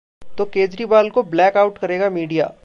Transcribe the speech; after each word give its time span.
...तो 0.37 0.45
केजरीवाल 0.45 1.09
को 1.09 1.23
black 1.23 1.57
out 1.57 1.77
करेगा 1.77 2.09
मीडिया! 2.09 2.51